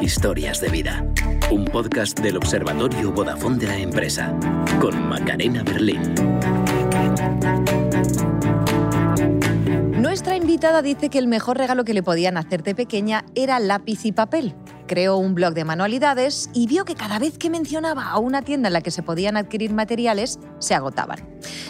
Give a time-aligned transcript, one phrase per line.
[0.00, 1.06] Historias de vida.
[1.50, 4.34] Un podcast del Observatorio Vodafone de la empresa.
[4.80, 6.00] Con Macarena Berlín.
[10.00, 14.04] Nuestra invitada dice que el mejor regalo que le podían hacer de pequeña era lápiz
[14.04, 14.54] y papel
[14.92, 18.68] creó un blog de manualidades y vio que cada vez que mencionaba a una tienda
[18.68, 21.18] en la que se podían adquirir materiales, se agotaban.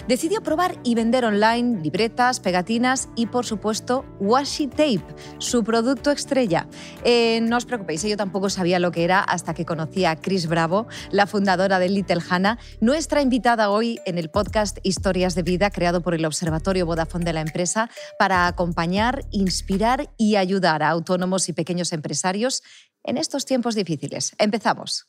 [0.08, 5.04] Decidió probar y vender online libretas, pegatinas y, por supuesto, washi tape,
[5.38, 6.66] su producto estrella.
[7.04, 10.48] Eh, no os preocupéis, yo tampoco sabía lo que era hasta que conocí a Chris
[10.48, 15.70] Bravo, la fundadora de Little Hannah, nuestra invitada hoy en el podcast Historias de Vida,
[15.70, 21.48] creado por el Observatorio Vodafone de la empresa, para acompañar, inspirar y ayudar a autónomos
[21.48, 22.62] y pequeños empresarios
[23.04, 24.34] en estos tiempos difíciles.
[24.38, 25.06] Empezamos.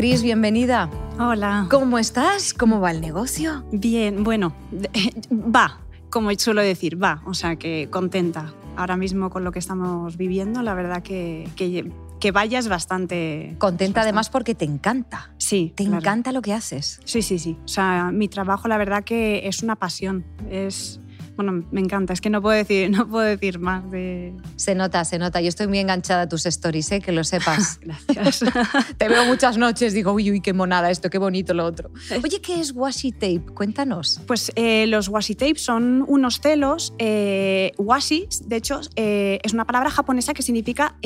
[0.00, 0.88] Cris, bienvenida.
[1.18, 1.66] Hola.
[1.70, 2.54] ¿Cómo estás?
[2.54, 3.66] ¿Cómo va el negocio?
[3.70, 4.54] Bien, bueno,
[5.30, 8.54] va, como suelo decir, va, o sea que contenta.
[8.78, 13.56] Ahora mismo con lo que estamos viviendo, la verdad que, que, vayas bastante...
[13.58, 15.34] Contenta además porque te encanta.
[15.36, 15.74] Sí.
[15.76, 16.98] Te encanta lo que haces.
[17.04, 17.58] Sí, sí, sí.
[17.62, 20.24] O sea, mi trabajo la verdad que es una pasión.
[20.48, 21.02] Es,
[21.42, 22.12] bueno, me encanta.
[22.12, 24.34] Es que no puedo decir, no puedo decir más de...
[24.56, 25.40] Se nota, se nota.
[25.40, 27.00] Yo estoy muy enganchada a tus stories, ¿eh?
[27.00, 27.80] que lo sepas.
[28.08, 28.44] Gracias.
[28.98, 31.90] Te veo muchas noches, digo, uy, uy, qué monada esto, qué bonito lo otro.
[32.22, 33.44] Oye, ¿qué es washi tape?
[33.54, 34.20] Cuéntanos.
[34.26, 36.92] Pues eh, los washi tape son unos celos.
[36.98, 40.96] Eh, washi, de hecho, es una palabra japonesa que significa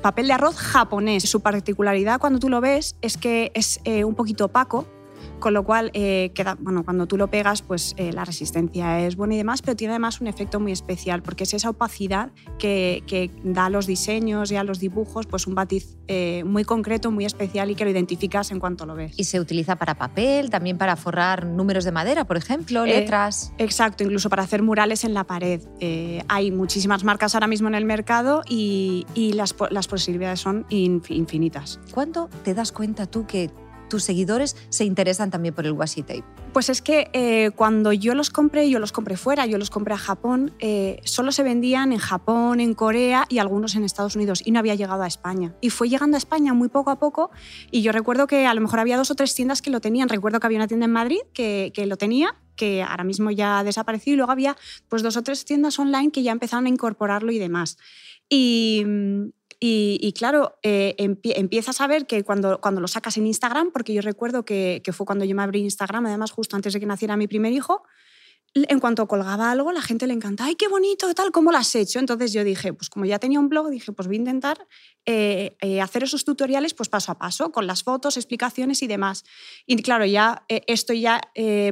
[0.00, 1.24] papel de arroz japonés.
[1.24, 4.86] Su particularidad cuando tú lo ves es que es un poquito opaco,
[5.38, 9.34] con lo cual eh, queda, bueno, cuando tú lo pegas, pues la resistencia es buena
[9.34, 13.02] y demás, pero tiene además un efecto muy especial, porque es esa opacidad que,
[13.44, 15.96] da a los diseños y a los dibujos pues un batiz
[16.44, 19.14] muy concreto, muy especial y que lo identificas en cuanto lo ves.
[19.16, 23.52] Y se utiliza para papel, también para forrar números de madera, por ejemplo, letras.
[23.58, 25.60] exacto, incluso para hacer murales en la pared.
[26.28, 31.80] hay muchísimas marcas ahora mismo en el mercado y, y las las posibilidades son infinitas.
[31.92, 33.50] ¿Cuándo te das cuenta tú que
[33.92, 36.24] tus seguidores se interesan también por el washi tape?
[36.54, 39.92] Pues es que eh, cuando yo los compré, yo los compré fuera, yo los compré
[39.92, 44.40] a Japón, eh, solo se vendían en Japón, en Corea y algunos en Estados Unidos
[44.44, 45.54] y no había llegado a España.
[45.60, 47.30] Y fue llegando a España muy poco a poco
[47.70, 50.08] y yo recuerdo que a lo mejor había dos o tres tiendas que lo tenían.
[50.08, 53.58] Recuerdo que había una tienda en Madrid que, que lo tenía que ahora mismo ya
[53.58, 54.56] ha desaparecido y luego había
[54.88, 57.78] pues dos o tres tiendas online que ya empezaron a incorporarlo y demás.
[58.28, 58.84] Y,
[59.64, 64.02] y, claro, eh, empiezas a ver que cuando, cuando lo sacas en Instagram, porque yo
[64.02, 67.16] recuerdo que, que, fue cuando yo me abrí Instagram, además justo antes de que naciera
[67.16, 67.84] mi primer hijo,
[68.54, 71.12] en cuanto colgaba algo, la gente le encanta, ¡ay, qué bonito!
[71.14, 71.98] tal, ¿Cómo lo has hecho?
[71.98, 74.66] Entonces yo dije, pues como ya tenía un blog, dije, pues voy a intentar
[75.06, 79.24] eh, eh, hacer esos tutoriales pues paso a paso, con las fotos, explicaciones y demás.
[79.66, 81.20] Y claro, ya eh, esto ya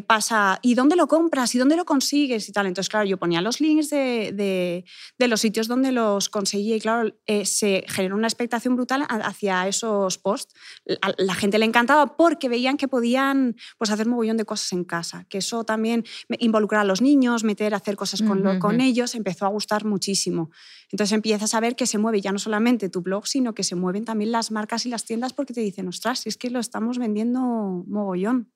[0.07, 1.55] pasa, ¿y dónde lo compras?
[1.55, 2.49] ¿Y dónde lo consigues?
[2.49, 2.67] Y tal.
[2.67, 4.85] Entonces, claro, yo ponía los links de,
[5.19, 7.15] de, los sitios donde los conseguía y claro,
[7.45, 10.55] se generó una expectación brutal hacia esos posts.
[11.03, 14.85] A la gente le encantaba porque veían que podían pues, hacer mogollón de cosas en
[14.85, 16.05] casa, que eso también
[16.39, 20.51] involucraba a los niños, meter, hacer cosas con, con ellos, empezó a gustar muchísimo.
[20.91, 23.75] Entonces empiezas a ver que se mueve ya no solamente tu blog, sino que se
[23.75, 26.99] mueven también las marcas y las tiendas porque te dicen, ostras, es que lo estamos
[26.99, 27.41] vendiendo
[27.87, 28.53] mogollón.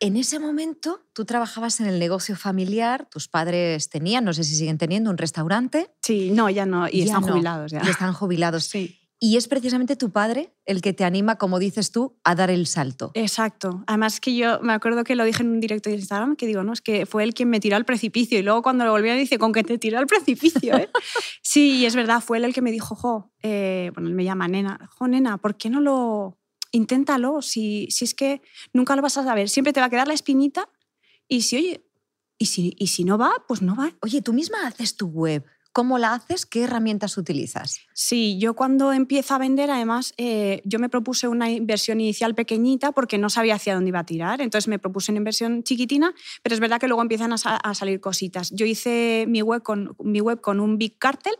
[0.00, 4.56] En ese momento tú trabajabas en el negocio familiar, tus padres tenían, no sé si
[4.56, 5.90] siguen teniendo, un restaurante.
[6.02, 7.82] Sí, no, ya no, y están jubilados ya.
[7.84, 8.64] Y están jubilados.
[8.64, 9.03] Sí.
[9.24, 12.66] Y es precisamente tu padre el que te anima, como dices tú, a dar el
[12.66, 13.10] salto.
[13.14, 13.82] Exacto.
[13.86, 16.62] Además que yo me acuerdo que lo dije en un directo de Instagram, que digo,
[16.62, 18.38] no, es que fue él quien me tiró al precipicio.
[18.38, 20.90] Y luego cuando lo volví a dice, con que te tiró al precipicio, ¿eh?
[21.42, 24.24] sí, y es verdad, fue él el que me dijo, jo, eh, bueno, él me
[24.24, 26.38] llama nena, jo, nena, ¿por qué no lo...
[26.70, 28.42] Inténtalo, si, si es que
[28.74, 30.68] nunca lo vas a saber, siempre te va a quedar la espinita
[31.28, 31.86] y si, oye,
[32.36, 33.90] y si, y si no va, pues no va.
[34.02, 36.46] Oye, tú misma haces tu web, ¿Cómo la haces?
[36.46, 37.80] ¿Qué herramientas utilizas?
[37.94, 42.92] Sí, yo cuando empiezo a vender, además, eh, yo me propuse una inversión inicial pequeñita
[42.92, 44.40] porque no sabía hacia dónde iba a tirar.
[44.40, 46.14] Entonces me propuse una inversión chiquitina,
[46.44, 48.52] pero es verdad que luego empiezan a, a salir cositas.
[48.52, 51.34] Yo hice mi web con, mi web con un Big Cartel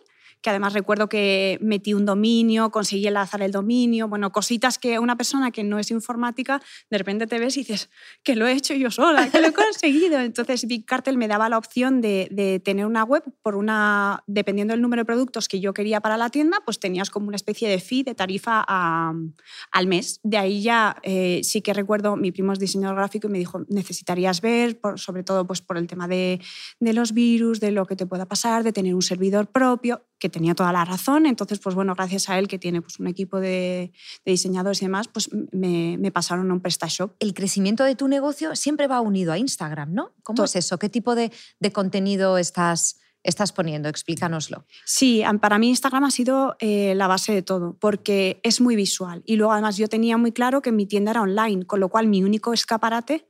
[0.45, 5.17] que además recuerdo que metí un dominio, conseguí enlazar el dominio, bueno, cositas que una
[5.17, 6.61] persona que no es informática,
[6.91, 7.89] de repente te ves y dices,
[8.23, 10.21] que lo he hecho yo sola, que lo he conseguido.
[10.21, 14.83] Entonces Big Cartel me daba la opción de, tener una web por una, dependiendo del
[14.83, 17.79] número de productos que yo quería para la tienda, pues tenías como una especie de
[17.81, 20.21] fee, de tarifa al mes.
[20.25, 23.65] De ahí ya eh, sí que recuerdo, mi primo es diseñador gráfico y me dijo,
[23.71, 26.39] necesitarías ver, sobre todo pues por el tema de,
[26.81, 30.31] de los virus, de lo que te pueda pasar, de tener un servidor propio que
[30.31, 31.27] tenía toda la razón.
[31.27, 33.93] Entonces, pues bueno, gracias a él, que tiene pues, un equipo de,
[34.25, 37.13] diseñadores y demás, pues me, pasaron a un PrestaShop.
[37.19, 40.15] El crecimiento de tu negocio siempre va unido a Instagram, ¿no?
[40.23, 40.79] ¿Cómo es eso?
[40.79, 41.31] ¿Qué tipo de,
[41.75, 43.91] contenido estás, estás poniendo?
[43.91, 44.65] Explícanoslo.
[44.87, 49.23] Sí, para mí Instagram ha sido eh, la base de todo, porque es muy visual.
[49.27, 52.09] Y luego además yo tenía muy claro que mi tienda era online, con lo cual
[52.09, 53.29] mi único escaparate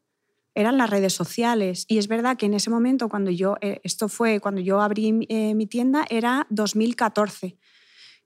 [0.55, 1.85] eran las redes sociales.
[1.89, 5.27] Y es verdad que en ese momento, cuando yo, eh, esto fue cuando yo abrí
[5.29, 7.59] eh, mi tienda, era 2014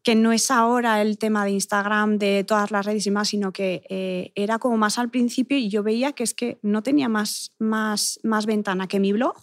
[0.04, 3.52] que no es ahora el tema de Instagram, de todas las redes y más, sino
[3.52, 7.08] que eh, era como más al principio y yo veía que es que no tenía
[7.08, 9.34] más, más, más ventana que mi blog,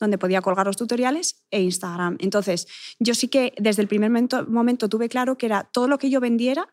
[0.00, 2.16] donde podía colgar los tutoriales, e Instagram.
[2.18, 2.66] Entonces,
[2.98, 6.10] yo sí que desde el primer momento, momento tuve claro que era todo lo que
[6.10, 6.68] yo vendiera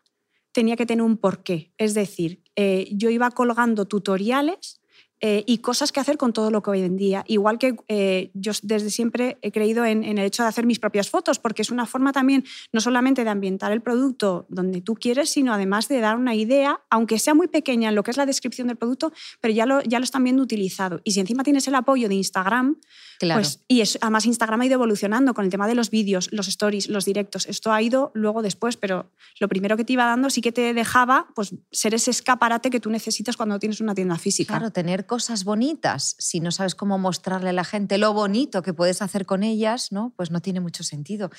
[0.52, 1.72] tenía que tener un porqué.
[1.78, 2.42] Es decir,
[2.90, 4.77] yo iba colgando tutoriales
[5.20, 7.24] eh, y cosas que hacer con todo lo que hoy en día.
[7.26, 11.10] Igual que eh, yo desde siempre he creído en, el hecho de hacer mis propias
[11.10, 15.30] fotos, porque es una forma también no solamente de ambientar el producto donde tú quieres,
[15.30, 18.26] sino además de dar una idea, aunque sea muy pequeña en lo que es la
[18.26, 21.00] descripción del producto, pero ya lo, ya lo están viendo utilizado.
[21.02, 22.76] Y si encima tienes el apoyo de Instagram,
[23.18, 23.40] claro.
[23.40, 26.46] pues, y es, además Instagram ha ido evolucionando con el tema de los vídeos, los
[26.46, 27.46] stories, los directos.
[27.46, 29.10] Esto ha ido luego después, pero
[29.40, 32.78] lo primero que te iba dando sí que te dejaba pues, ser ese escaparate que
[32.78, 34.58] tú necesitas cuando tienes una tienda física.
[34.58, 38.72] Claro, tener cosas bonitas, si no sabes cómo mostrarle a la gente lo bonito que
[38.72, 40.12] puedes hacer con ellas, ¿no?
[40.16, 41.30] pues no tiene mucho sentido.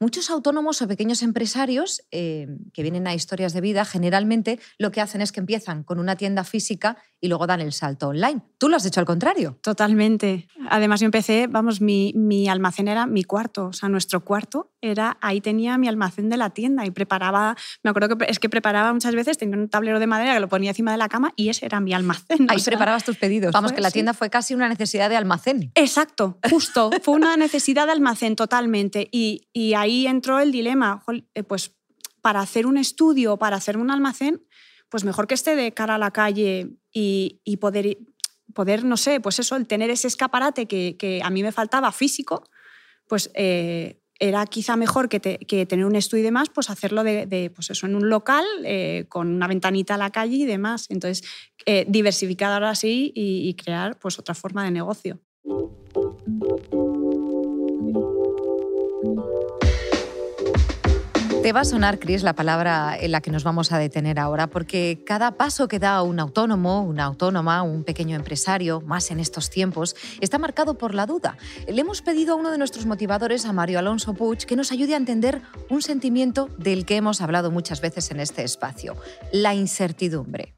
[0.00, 5.02] Muchos autónomos o pequeños empresarios eh, que vienen a historias de vida, generalmente lo que
[5.02, 8.42] hacen es que empiezan con una tienda física y luego dan el salto online.
[8.58, 9.58] Tú lo has hecho al contrario.
[9.62, 10.48] Totalmente.
[10.70, 15.18] Además, yo empecé, vamos, mi, mi almacén era mi cuarto, o sea, nuestro cuarto era,
[15.20, 18.92] ahí tenía mi almacén de la tienda y preparaba, me acuerdo que es que preparaba
[18.92, 21.48] muchas veces, tenía un tablero de madera que lo ponía encima de la cama y
[21.48, 22.46] ese era mi almacén.
[22.48, 23.52] Ahí preparabas tus pedidos.
[23.52, 25.72] Vamos, que la tienda fue casi una necesidad de almacén.
[25.74, 29.08] Exacto, justo, fue una necesidad de almacén totalmente.
[29.10, 31.02] Y, y ahí entró el dilema,
[31.34, 31.72] eh, pues
[32.20, 34.42] para hacer un estudio, para hacer un almacén,
[34.88, 37.98] pues mejor que esté de cara a la calle y, poder,
[38.54, 42.48] poder, no sé, pues eso, el tener ese escaparate que, a mí me faltaba físico,
[43.06, 47.70] pues eh, era quizá mejor que, tener un estudio y demás, pues hacerlo de, pues
[47.70, 50.86] eso, en un local, eh, con una ventanita a la calle y demás.
[50.88, 51.28] Entonces,
[51.66, 55.20] eh, diversificar ahora sí y, y crear pues otra forma de negocio.
[61.46, 64.48] Te va a sonar, Cris, la palabra en la que nos vamos a detener ahora,
[64.48, 69.48] porque cada paso que da un autónomo, una autónoma, un pequeño empresario, más en estos
[69.48, 71.36] tiempos, está marcado por la duda.
[71.68, 74.94] Le hemos pedido a uno de nuestros motivadores, a Mario Alonso Puig, que nos ayude
[74.94, 75.40] a entender
[75.70, 78.96] un sentimiento del que hemos hablado muchas veces en este espacio,
[79.30, 80.56] la incertidumbre.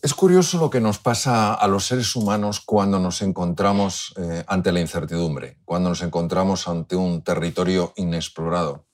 [0.00, 4.72] Es curioso lo que nos pasa a los seres humanos cuando nos encontramos eh, ante
[4.72, 8.87] la incertidumbre, cuando nos encontramos ante un territorio inexplorado.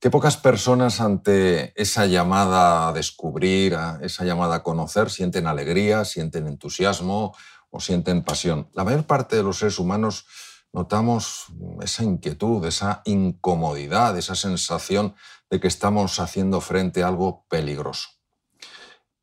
[0.00, 6.04] Qué pocas personas ante esa llamada a descubrir, a esa llamada a conocer, sienten alegría,
[6.04, 7.34] sienten entusiasmo
[7.70, 8.70] o sienten pasión.
[8.74, 10.26] La mayor parte de los seres humanos
[10.72, 11.46] notamos
[11.82, 15.16] esa inquietud, esa incomodidad, esa sensación
[15.50, 18.10] de que estamos haciendo frente a algo peligroso.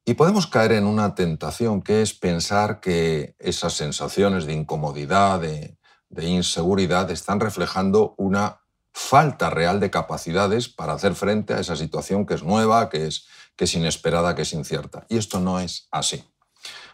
[0.04, 5.80] Y podemos caer en una tentación que es pensar que esas sensaciones de incomodidad, de,
[6.10, 8.65] de inseguridad, están reflejando una
[8.98, 13.28] falta real de capacidades para hacer frente a esa situación que es nueva, que es,
[13.58, 15.06] que es inesperada, que es incierta.
[15.10, 16.24] Y esto no es así.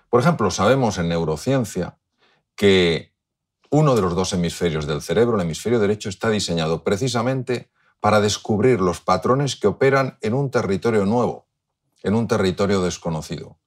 [0.09, 1.99] Por ejemplo, sabemos en neurociencia
[2.55, 3.13] que
[3.69, 8.81] uno de los dos hemisferios del cerebro, el hemisferio derecho, está diseñado precisamente para descubrir
[8.81, 11.47] los patrones que operan en un territorio nuevo,
[12.01, 13.59] en un territorio desconocido.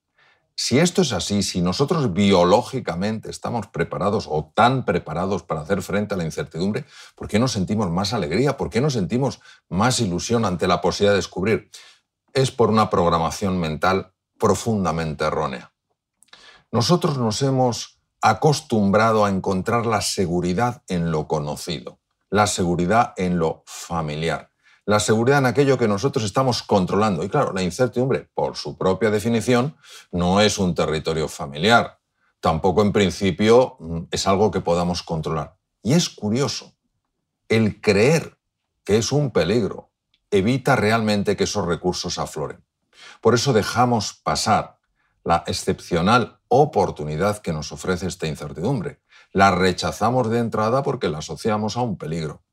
[0.57, 6.13] Si esto es así, si nosotros biológicamente estamos preparados o tan preparados para hacer frente
[6.13, 6.85] a la incertidumbre,
[7.15, 8.55] ¿por qué no sentimos más alegría?
[8.55, 11.69] ¿Por qué no sentimos más ilusión ante la posibilidad de descubrir?
[12.33, 15.73] Es por una programación mental profundamente errónea.
[16.71, 23.63] Nosotros nos hemos acostumbrado a encontrar la seguridad en lo conocido, la seguridad en lo
[23.65, 24.54] familiar
[24.85, 27.23] la seguridad en aquello que nosotros estamos controlando.
[27.23, 29.75] Y claro, la incertidumbre, por su propia definición,
[30.11, 31.99] no es un territorio familiar.
[32.39, 35.57] Tampoco en principio mm, es algo que podamos controlar.
[35.81, 36.75] Y es curioso,
[37.49, 38.37] el creer
[38.83, 39.91] que es un peligro
[40.31, 42.63] evita realmente que esos recursos afloren.
[43.21, 44.79] Por eso dejamos pasar
[45.23, 49.01] la excepcional oportunidad que nos ofrece esta incertidumbre.
[49.31, 52.43] La rechazamos de entrada porque la asociamos a un peligro.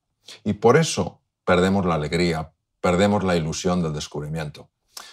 [0.44, 4.70] Y por eso perdemos la alegría, perdemos la ilusión del descubrimiento.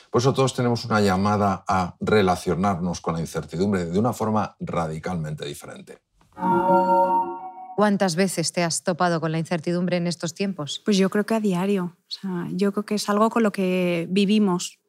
[0.09, 5.45] Por eso todos tenemos una llamada a relacionarnos con la incertidumbre de una forma radicalmente
[5.45, 5.99] diferente.
[7.75, 10.81] ¿Cuántas veces te has topado con la incertidumbre en estos tiempos?
[10.83, 11.95] Pues yo creo que a diario.
[11.97, 14.79] O sea, yo creo que es algo con lo que vivimos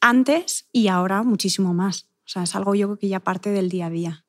[0.00, 2.08] antes y ahora muchísimo más.
[2.24, 4.24] O sea, es algo yo creo que ya parte del día a día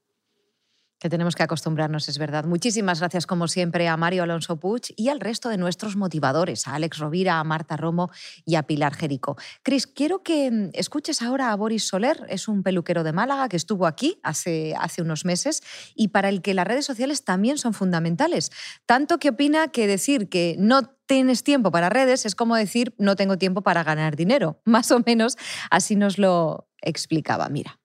[1.04, 2.46] que tenemos que acostumbrarnos, es verdad.
[2.46, 6.76] Muchísimas gracias, como siempre, a Mario Alonso Puig y al resto de nuestros motivadores, a
[6.76, 8.10] Alex Rovira, a Marta Romo
[8.46, 9.36] y a Pilar Jerico.
[9.64, 13.58] Cris, quiero que mm, escuches ahora a Boris Soler, es un peluquero de Málaga que
[13.58, 15.62] estuvo aquí hace, hace unos meses
[15.94, 18.50] y para el que las redes sociales también son fundamentales.
[18.86, 23.18] Tanto que opina que decir que no tienes tiempo para redes es como decir no
[23.18, 24.62] tengo tiempo para ganar dinero.
[24.64, 25.36] Más o menos
[25.70, 27.50] así nos lo explicaba.
[27.50, 27.78] Mira.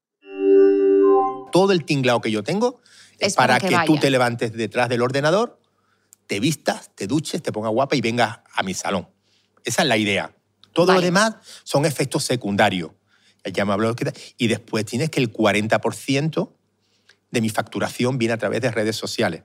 [1.51, 2.81] Todo el tinglado que yo tengo
[3.19, 5.61] es para, que, tú te levantes detrás del ordenador,
[6.27, 9.09] te vistas, te duches, te pongas guapa y vengas a mi salón.
[9.65, 10.35] Esa es la idea.
[10.73, 12.93] Todo lo demás son efectos secundarios.
[13.53, 13.95] Ya me habló,
[14.37, 16.53] y después tienes que el 40%
[17.31, 19.43] de mi facturación viene a través de redes sociales.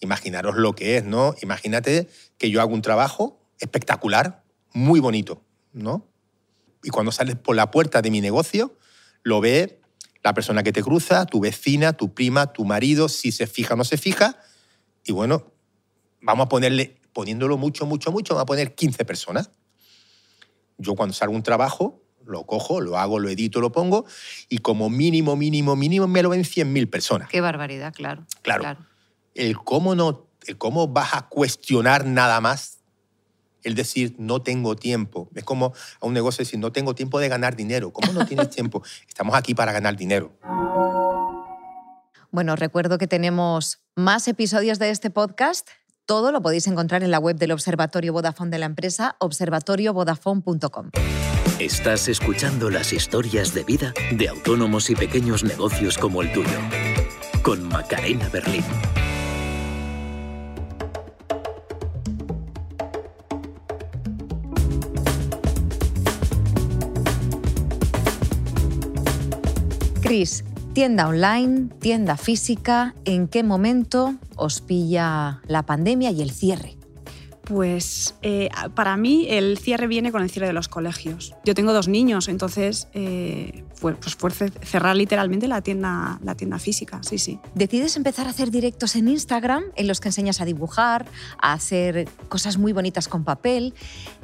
[0.00, 1.34] Imaginaros lo que es, ¿no?
[1.42, 5.42] Imagínate que yo hago un trabajo espectacular, muy bonito,
[5.72, 6.06] ¿no?
[6.82, 8.76] Y cuando sales por la puerta de mi negocio,
[9.22, 9.80] lo ve
[10.26, 13.76] la persona que te cruza, tu vecina, tu prima, tu marido, si se fija o
[13.76, 14.36] no se fija.
[15.04, 15.52] Y bueno,
[16.20, 19.50] vamos a ponerle, poniéndolo mucho, mucho, mucho, vamos a poner 15 personas.
[20.78, 24.04] Yo cuando salgo un trabajo, lo cojo, lo hago, lo edito, lo pongo,
[24.48, 27.28] y como mínimo, mínimo, mínimo, me lo ven 100.000 personas.
[27.28, 28.26] Qué barbaridad, claro.
[28.42, 28.78] Claro.
[29.32, 32.75] El, cómo no, el cómo vas a cuestionar nada más
[33.66, 35.28] el decir no tengo tiempo.
[35.34, 37.92] Es como a un negocio decir no tengo tiempo de ganar dinero.
[37.92, 38.82] ¿Cómo no tienes tiempo?
[39.08, 40.32] Estamos aquí para ganar dinero.
[42.30, 45.68] Bueno, recuerdo que tenemos más episodios de este podcast.
[46.06, 50.90] Todo lo podéis encontrar en la web del Observatorio Vodafone de la empresa, observatoriovodafone.com.
[51.58, 56.58] Estás escuchando las historias de vida de autónomos y pequeños negocios como el tuyo,
[57.42, 58.64] con Macarena Berlín.
[70.06, 76.76] Cris, tienda online, tienda física, ¿en qué momento os pilla la pandemia y el cierre?
[77.42, 81.34] Pues eh, para mí el cierre viene con el cierre de los colegios.
[81.44, 87.00] Yo tengo dos niños, entonces eh, pues fue cerrar literalmente la tienda, la tienda física,
[87.02, 87.38] sí, sí.
[87.54, 91.06] Decides empezar a hacer directos en Instagram en los que enseñas a dibujar,
[91.40, 93.74] a hacer cosas muy bonitas con papel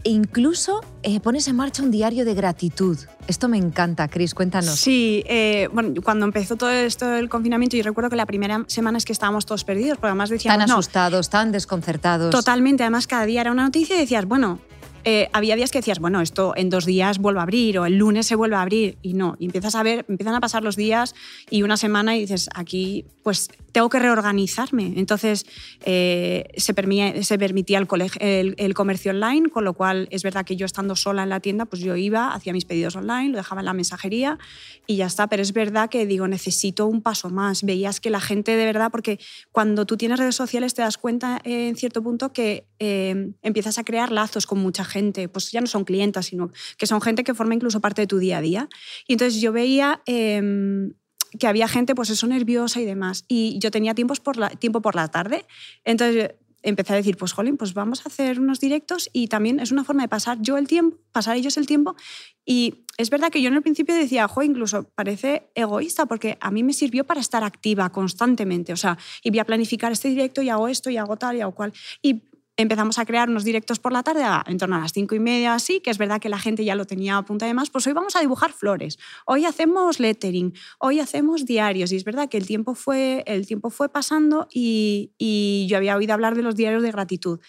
[0.04, 2.98] e incluso eh, pones en marcha un diario de gratitud.
[3.28, 4.74] Esto me encanta, Cris, cuéntanos.
[4.74, 8.98] Sí, eh, bueno, cuando empezó todo esto del confinamiento, yo recuerdo que la primera semana
[8.98, 10.58] es que estábamos todos perdidos, porque además decíamos...
[10.58, 12.30] Tan asustados, tan desconcertados.
[12.30, 14.58] Totalmente, además cada día era una noticia y decías, bueno,
[15.04, 17.98] eh, había días que decías, bueno, esto en dos días vuelve a abrir o el
[17.98, 19.36] lunes se vuelve a abrir y no.
[19.38, 21.14] Y empiezas a ver, empiezan a pasar los días
[21.50, 24.92] y una semana y dices, aquí pues tengo que reorganizarme.
[24.96, 25.46] Entonces
[25.84, 30.56] eh, se, permitía, se permitía el, el, comercio online, con lo cual es verdad que
[30.56, 33.60] yo estando sola en la tienda, pues yo iba, hacía mis pedidos online, lo dejaba
[33.60, 34.38] en la mensajería
[34.86, 35.26] y ya está.
[35.28, 37.62] Pero es verdad que digo, necesito un paso más.
[37.62, 39.18] Veías que la gente de verdad, porque
[39.52, 43.84] cuando tú tienes redes sociales te das cuenta en cierto punto que eh, empiezas a
[43.84, 44.91] crear lazos con mucha gente,
[45.32, 48.18] pues ya no son clientas, sino que son gente que forma incluso parte de tu
[48.18, 48.68] día a día.
[49.06, 50.02] Y entonces yo veía...
[50.06, 50.94] Em,
[51.38, 53.24] que había gente, pues eso, nerviosa y demás.
[53.26, 55.46] Y yo tenía tiempos por la, tiempo por la tarde.
[55.82, 56.32] Entonces
[56.62, 59.84] empecé a decir, pues jolín, pues vamos a hacer unos directos y también es una
[59.84, 61.96] forma de pasar yo el tiempo, pasar ellos el tiempo.
[62.44, 66.50] Y es verdad que yo en el principio decía, jo, incluso parece egoísta porque a
[66.50, 68.72] mí me sirvió para estar activa constantemente.
[68.72, 71.40] O sea, y voy a planificar este directo y hago esto y hago tal y
[71.40, 71.72] hago cual.
[72.00, 72.22] Y
[72.62, 75.54] empezamos a crear unos directos por la tarde, en torno a las cinco y media,
[75.54, 77.86] así, que es verdad que la gente ya lo tenía a punta de más, pues
[77.86, 82.38] hoy vamos a dibujar flores, hoy hacemos lettering, hoy hacemos diarios, y es verdad que
[82.38, 86.56] el tiempo fue, el tiempo fue pasando y, y yo había oído hablar de los
[86.56, 87.40] diarios de gratitud.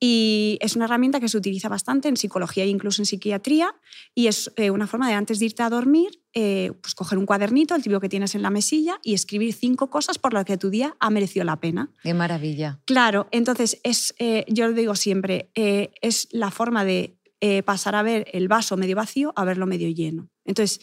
[0.00, 3.74] Y es una herramienta que se utiliza bastante en psicología e incluso en psiquiatría
[4.14, 7.26] y es eh, una forma de antes de irte a dormir, eh, pues coger un
[7.26, 10.56] cuadernito, el tipo que tienes en la mesilla y escribir cinco cosas por las que
[10.56, 11.90] tu día ha merecido la pena.
[12.02, 12.80] Qué maravilla.
[12.84, 17.16] Claro, entonces es, eh, yo lo digo siempre, es la forma de
[17.64, 20.28] pasar a ver el vaso medio vacío a verlo medio lleno.
[20.44, 20.80] Entonces,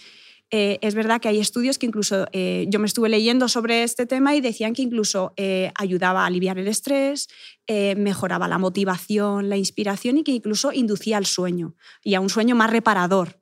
[0.52, 4.06] eh, es verdad que hay estudios que incluso eh, yo me estuve leyendo sobre este
[4.06, 7.28] tema y decían que incluso eh, ayudaba a aliviar el estrés,
[7.68, 12.56] mejoraba la motivación, la inspiración y que incluso inducía al sueño y a un sueño
[12.56, 13.40] más reparador.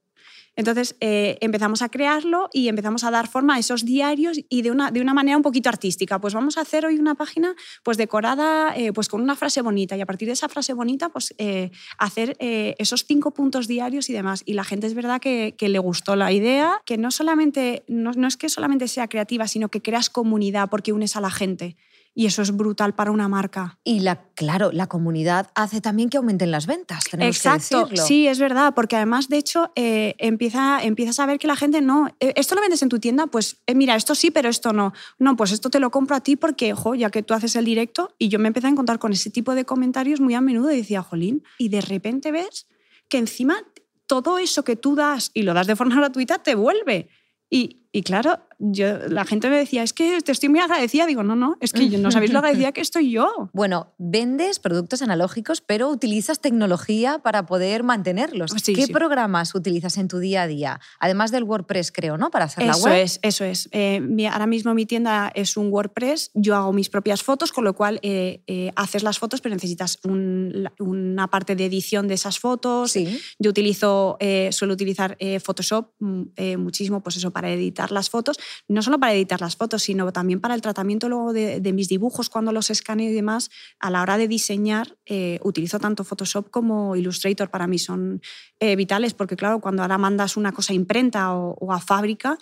[0.55, 4.71] Entonces eh, empezamos a crearlo y empezamos a dar forma a esos diarios y de
[4.71, 6.19] una, de una manera un poquito artística.
[6.19, 9.97] Pues vamos a hacer hoy una página pues decorada eh, pues con una frase bonita
[9.97, 14.13] y a partir de esa frase bonita pues eh, hacer esos cinco puntos diarios y
[14.13, 14.43] demás.
[14.45, 18.11] Y la gente es verdad que, que le gustó la idea, que no, solamente, no,
[18.11, 21.77] no es que solamente sea creativa, sino que creas comunidad porque unes a la gente
[22.15, 23.79] Y eso es brutal para una marca.
[23.83, 27.05] Y la, claro, la comunidad hace también que aumenten las ventas.
[27.11, 31.55] Exacto, sí, es verdad, porque además, de hecho, eh, empieza, empiezas a ver que la
[31.55, 34.49] gente no, eh, esto lo vendes en tu tienda, pues eh, mira, esto sí, pero
[34.49, 34.93] esto no.
[35.17, 37.65] No, pues esto te lo compro a ti porque, ojo, ya que tú haces el
[37.65, 40.71] directo, y yo me empecé a encontrar con ese tipo de comentarios muy a menudo
[40.71, 42.67] y decía, jolín, y de repente ves
[43.09, 43.63] que encima
[44.05, 47.09] todo eso que tú das y lo das de forma gratuita te vuelve.
[47.49, 51.05] Y, y claro, yo, la gente me decía, es que te estoy muy agradecida.
[51.05, 53.27] Digo, no, no, es que no sabéis lo agradecida que estoy yo.
[53.53, 58.53] Bueno, vendes productos analógicos, pero utilizas tecnología para poder mantenerlos.
[58.53, 60.79] ¿Qué programas utilizas en tu día a día?
[60.99, 62.29] Además del WordPress, creo, ¿no?
[62.29, 62.93] Para hacer la web.
[62.93, 63.69] Eso es, eso es.
[63.71, 64.01] Eh,
[64.31, 67.99] ahora mismo mi tienda es un WordPress, yo hago mis propias fotos, con lo cual
[68.01, 72.91] eh, eh, haces las fotos, pero necesitas una parte de edición de esas fotos.
[72.91, 73.19] Sí.
[73.39, 74.17] Yo utilizo,
[74.51, 76.23] suelo utilizar Photoshop mm,
[76.57, 80.39] muchísimo, pues eso, para editar las fotos no solo para editar las fotos, sino también
[80.39, 83.49] para el tratamiento luego de, mis dibujos cuando los escaneo y demás.
[83.79, 87.49] A la hora de diseñar, eh, utilizo tanto Photoshop como Illustrator.
[87.49, 88.21] Para mí son
[88.59, 92.37] eh, vitales porque, claro, cuando ahora mandas una cosa a imprenta o a fábrica,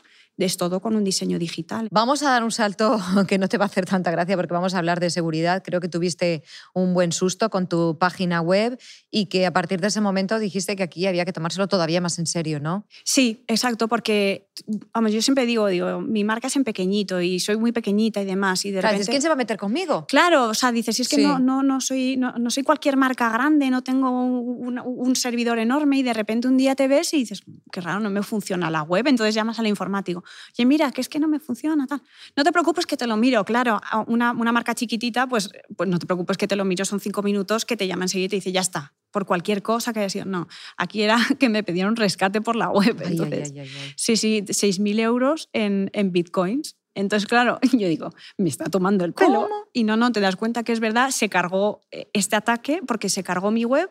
[0.45, 1.87] es todo con un diseño digital.
[1.91, 4.73] Vamos a dar un salto que no te va a hacer tanta gracia porque vamos
[4.73, 5.63] a hablar de seguridad.
[5.63, 6.43] Creo que tuviste
[6.73, 8.79] un buen susto con tu página web
[9.09, 12.19] y que a partir de ese momento dijiste que aquí había que tomárselo todavía más
[12.19, 12.85] en serio, ¿no?
[13.03, 14.47] Sí, exacto, porque
[14.93, 18.25] vamos, yo siempre digo, digo, mi marca es en pequeñito y soy muy pequeñita y
[18.25, 18.65] demás.
[18.65, 19.07] Y de repente...
[19.07, 20.05] ¿quién se va a meter conmigo?
[20.07, 22.97] Claro, o sea, dices, si es que no, no, no, soy, no, no, soy cualquier
[22.97, 27.13] marca grande, no tengo un, un servidor enorme y de repente un día te ves
[27.13, 30.23] y dices, qué raro, no me funciona la web, entonces llamas al informático.
[30.57, 32.01] Oye, mira, que es que no me funciona, tal.
[32.35, 33.79] No te preocupes que te lo miro, claro.
[34.07, 37.21] Una, una marca chiquitita, pues, pues no te preocupes que te lo miro, son cinco
[37.21, 40.09] minutos que te llama enseguida y te dice, ya está, por cualquier cosa que haya
[40.09, 40.25] sido.
[40.25, 40.47] No,
[40.77, 43.01] aquí era que me pedían rescate por la web.
[43.03, 43.53] Entonces,
[43.95, 46.77] sí, sí, 6.000 euros en, en bitcoins.
[46.95, 49.47] Entonces, claro, yo digo, me está tomando el pelo.
[49.73, 53.09] Y no, no, te das cuenta que es verdad, se cargó eh, este ataque porque
[53.09, 53.89] se cargó mi web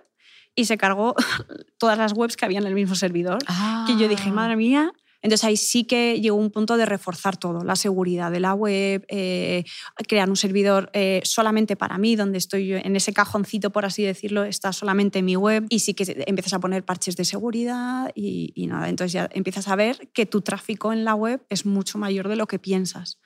[0.54, 1.14] y se cargó
[1.78, 3.38] todas las webs que había en el mismo servidor.
[3.86, 4.32] Que yo dije, ah.
[4.32, 8.40] madre mía, entonces ahí sí que llegó un punto de reforzar todo, la seguridad de
[8.40, 9.64] la web, eh,
[10.08, 14.44] crear un servidor eh, solamente para mí, donde estoy en ese cajoncito, por así decirlo,
[14.44, 18.88] está solamente mi web y sí que empiezas a poner parches de seguridad y, nada,
[18.88, 22.36] entonces ya empiezas a ver que tu tráfico en la web es mucho mayor de
[22.36, 23.18] lo que piensas.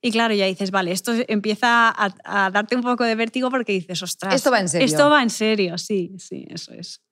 [0.00, 3.72] Y claro, ya dices, vale, esto empieza a, a, darte un poco de vértigo porque
[3.72, 4.34] dices, ostras.
[4.34, 4.86] Esto va en serio.
[4.86, 7.02] Esto va en serio, sí, sí, eso es.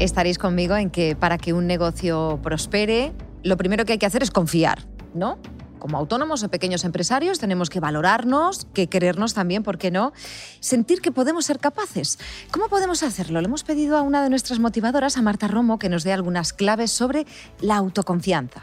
[0.00, 4.22] Estaréis conmigo en que para que un negocio prospere, lo primero que hay que hacer
[4.22, 5.38] es confiar, ¿no?
[5.78, 10.12] Como autónomos o pequeños empresarios tenemos que valorarnos, que querernos también, ¿por qué no?
[10.60, 12.18] Sentir que podemos ser capaces.
[12.50, 13.40] ¿Cómo podemos hacerlo?
[13.40, 16.52] Le hemos pedido a una de nuestras motivadoras, a Marta Romo, que nos dé algunas
[16.52, 17.26] claves sobre
[17.60, 18.62] la autoconfianza.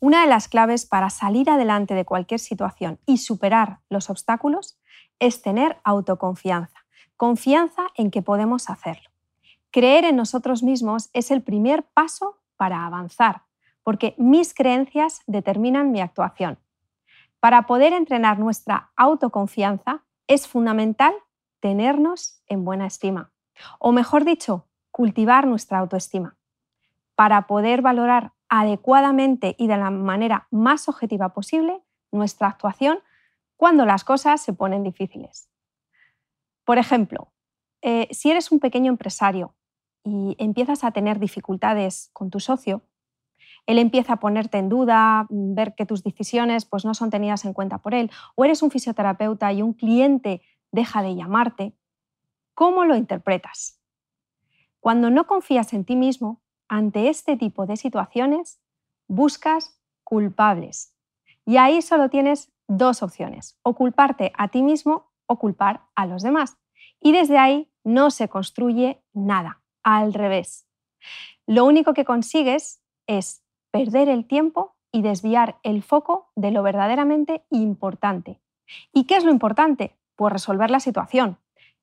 [0.00, 4.78] Una de las claves para salir adelante de cualquier situación y superar los obstáculos
[5.18, 6.84] es tener autoconfianza,
[7.16, 9.13] confianza en que podemos hacerlo.
[9.74, 13.42] Creer en nosotros mismos es el primer paso para avanzar,
[13.82, 16.60] porque mis creencias determinan mi actuación.
[17.40, 21.12] Para poder entrenar nuestra autoconfianza es fundamental
[21.58, 23.32] tenernos en buena estima,
[23.80, 26.36] o mejor dicho, cultivar nuestra autoestima.
[27.16, 31.82] Para poder valorar adecuadamente y de la manera más objetiva posible
[32.12, 33.00] nuestra actuación
[33.56, 35.50] cuando las cosas se ponen difíciles.
[36.64, 37.32] Por ejemplo,
[37.82, 39.52] eh, si eres un pequeño empresario
[40.04, 42.82] y empiezas a tener dificultades con tu socio,
[43.66, 47.44] él empieza a ponerte en duda, mm, ver que tus decisiones pues, no son tenidas
[47.46, 51.74] en cuenta por él, o eres un fisioterapeuta y un cliente deja de llamarte,
[52.52, 53.80] ¿cómo lo interpretas?
[54.80, 58.60] Cuando no confías en ti mismo, ante este tipo de situaciones,
[59.08, 60.94] buscas culpables.
[61.46, 66.22] Y ahí solo tienes dos opciones, o culparte a ti mismo o culpar a los
[66.22, 66.58] demás.
[67.00, 70.66] Y desde ahí no se construye nada al revés.
[71.46, 77.44] Lo único que consigues es perder el tiempo y desviar el foco de lo verdaderamente
[77.50, 78.40] importante.
[78.92, 79.96] ¿Y qué es lo importante?
[80.16, 81.38] Pues resolver la situación.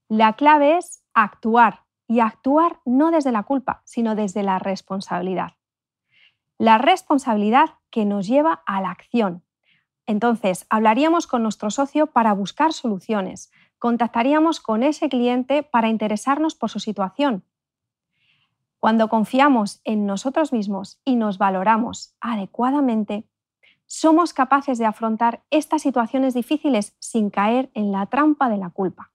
[0.10, 5.54] La clave es actuar y actuar no desde la culpa, sino desde la responsabilidad.
[6.58, 9.44] La responsabilidad que nos lleva a la acción.
[10.08, 16.70] Entonces, hablaríamos con nuestro socio para buscar soluciones, contactaríamos con ese cliente para interesarnos por
[16.70, 17.44] su situación
[18.82, 23.30] cuando confiamos en nosotros mismos y nos valoramos adecuadamente,
[23.86, 29.12] somos capaces de afrontar estas situaciones difíciles sin caer en la trampa de la culpa,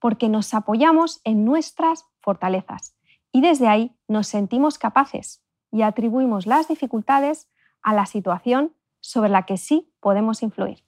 [0.00, 2.96] porque nos apoyamos en nuestras fortalezas
[3.30, 7.48] Y desde ahí nos sentimos capaces y atribuimos las dificultades
[7.82, 10.82] a la situación sobre la que sí podemos influir.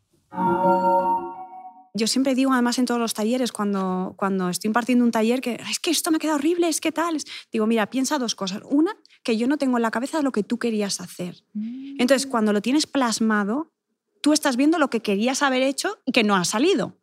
[1.94, 5.61] Yo siempre digo, además en todos los talleres, cuando, cuando estoy impartiendo un taller, que
[5.68, 7.16] es que esto me queda horrible, es que tal.
[7.53, 8.62] Digo, mira, piensa dos cosas.
[8.68, 11.42] Una, que yo no tengo en la cabeza lo que tú querías hacer.
[11.53, 12.00] Mm.
[12.00, 13.72] Entonces, cuando lo tienes plasmado,
[14.22, 16.96] tú estás viendo lo que querías haber hecho y que no ha salido.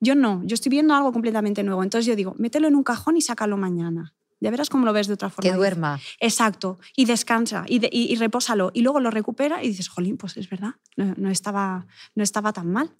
[0.00, 1.82] Yo no, yo estoy viendo algo completamente nuevo.
[1.82, 4.14] Entonces yo digo, mételo en un cajón y sácalo mañana.
[4.40, 5.50] Ya verás cómo lo ves de otra forma.
[5.50, 6.00] Que duerma.
[6.18, 6.78] Exacto.
[6.96, 8.70] Y descansa y, y, repósalo.
[8.72, 12.72] Y luego lo recupera y dices, jolín, pues es verdad, no, estaba, no estaba tan
[12.72, 12.96] mal.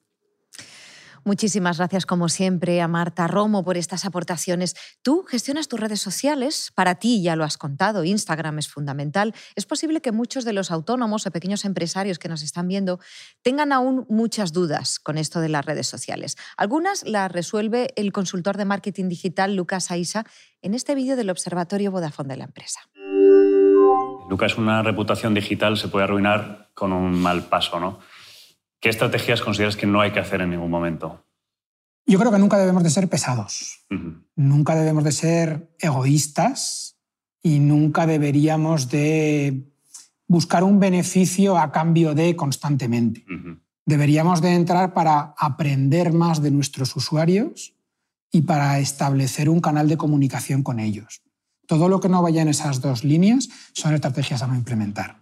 [1.24, 4.74] Muchísimas gracias, como siempre, a Marta Romo por estas aportaciones.
[5.02, 9.34] Tú gestionas tus redes sociales, para ti ya lo has contado, Instagram es fundamental.
[9.54, 13.00] Es posible que muchos de los autónomos o pequeños empresarios que nos están viendo
[13.42, 16.36] tengan aún muchas dudas con esto de las redes sociales.
[16.56, 20.24] Algunas las resuelve el consultor de marketing digital Lucas Aisa
[20.62, 22.80] en este vídeo del Observatorio Vodafone de la empresa.
[24.30, 27.98] Lucas, una reputación digital se puede arruinar con un mal paso, ¿no?
[28.80, 31.22] ¿Qué estrategias consideras que no hay que hacer en ningún momento?
[32.06, 33.84] Yo creo que nunca debemos de ser pesados,
[34.34, 36.96] nunca debemos de ser egoístas
[37.42, 39.70] y nunca deberíamos de
[40.26, 43.24] buscar un beneficio a cambio de constantemente.
[43.84, 47.74] Deberíamos de entrar para aprender más de nuestros usuarios
[48.32, 51.22] y para establecer un canal de comunicación con ellos.
[51.66, 55.20] Todo lo que no vaya en esas dos líneas son estrategias a no implementar.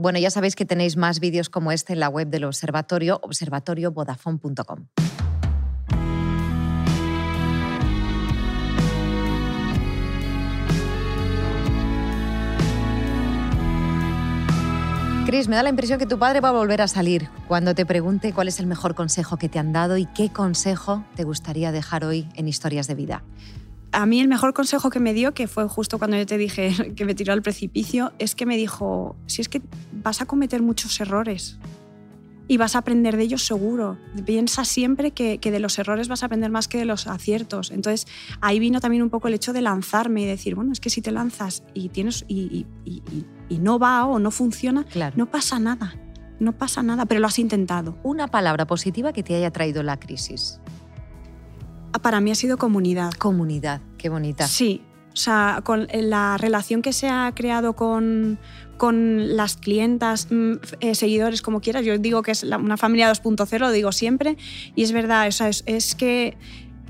[0.00, 4.86] Bueno, ya sabéis que tenéis más vídeos como este en la web del observatorio, observatoriovodafone.com.
[15.26, 17.84] Cris, me da la impresión que tu padre va a volver a salir cuando te
[17.84, 21.72] pregunte cuál es el mejor consejo que te han dado y qué consejo te gustaría
[21.72, 23.24] dejar hoy en Historias de Vida
[23.92, 26.92] a mí el mejor consejo que me dio, que fue justo cuando yo te dije
[26.96, 29.62] que me tiró al precipicio, es que me dijo, si es que
[30.02, 31.58] vas a cometer muchos errores
[32.48, 33.98] y vas a aprender de ellos seguro.
[34.24, 37.70] Piensa siempre que, de los errores vas a aprender más que de los aciertos.
[37.70, 38.06] Entonces
[38.40, 41.02] ahí vino también un poco el hecho de lanzarme y decir, bueno, es que si
[41.02, 42.66] te lanzas y, tienes, y,
[43.60, 45.94] no va o no funciona, no pasa nada.
[46.40, 47.98] No pasa nada, pero lo has intentado.
[48.04, 50.60] Una palabra positiva que te haya traído la crisis.
[52.00, 53.12] Para mí ha sido comunidad.
[53.14, 54.46] Comunidad, qué bonita.
[54.46, 54.82] Sí,
[55.18, 58.38] o sea, con la relación que se ha creado con,
[58.76, 63.58] con las clientas, mm, eh, seguidores, como quieras, yo digo que es una familia 2.0,
[63.58, 64.36] lo digo siempre,
[64.76, 66.36] y es verdad, o sea, es que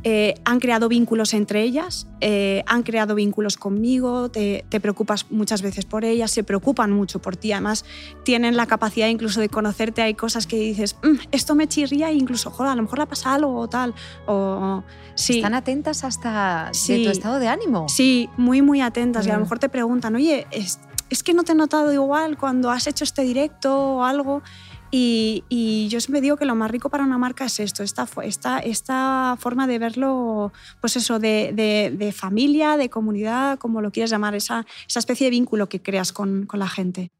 [0.04, 5.84] eh, han creado vínculos entre ellas, eh, han creado vínculos conmigo, te, preocupas muchas veces
[5.84, 7.84] por ellas, se preocupan mucho por ti, además
[8.24, 12.14] tienen la capacidad incluso de conocerte, hay cosas que dices, mm, esto me chirría e
[12.14, 13.94] incluso, joder, a lo mejor la pasa algo o tal.
[14.26, 14.82] O,
[15.14, 15.36] sí.
[15.36, 17.88] Están atentas hasta de tu estado de ánimo.
[17.88, 19.42] Sí, muy, muy atentas y a lo mm.
[19.42, 20.78] mejor te preguntan, oye, es,
[21.10, 24.42] es que no te he notado igual cuando has hecho este directo o algo.
[24.90, 28.58] Y, yo siempre digo que lo más rico para una marca es esto, esta, esta,
[28.58, 34.66] esta forma de verlo, pues eso, de, familia, de comunidad, como lo quieras llamar, esa,
[34.86, 37.10] esa especie de vínculo que creas con, con la gente.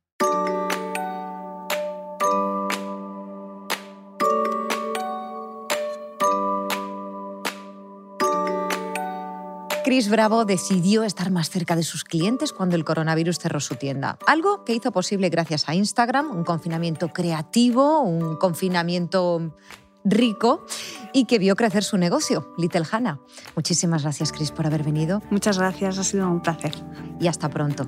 [9.89, 14.19] Chris Bravo decidió estar más cerca de sus clientes cuando el coronavirus cerró su tienda.
[14.27, 19.57] Algo que hizo posible gracias a Instagram, un confinamiento creativo, un confinamiento
[20.05, 20.67] rico
[21.15, 23.19] y que vio crecer su negocio, Little Hannah.
[23.57, 25.23] Muchísimas gracias, Chris, por haber venido.
[25.31, 26.75] Muchas gracias, ha sido un placer.
[27.19, 27.87] Y hasta pronto.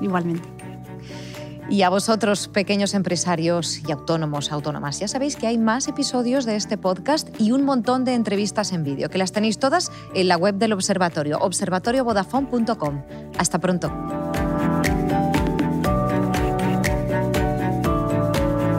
[0.00, 0.71] Igualmente.
[1.70, 6.56] Y a vosotros, pequeños empresarios y autónomos, autónomas, ya sabéis que hay más episodios de
[6.56, 10.36] este podcast y un montón de entrevistas en vídeo, que las tenéis todas en la
[10.36, 13.02] web del observatorio, observatoriovodafone.com.
[13.38, 13.92] Hasta pronto.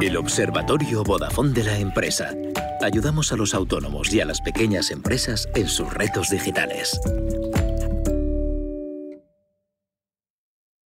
[0.01, 2.31] El Observatorio Vodafone de la empresa.
[2.81, 6.99] Ayudamos a los autónomos y a las pequeñas empresas en sus retos digitales.